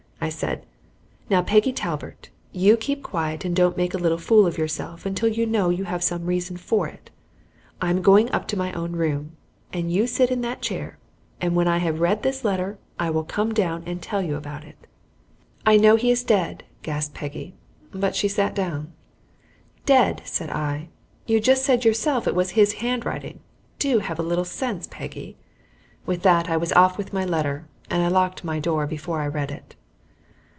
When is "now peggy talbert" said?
1.31-2.29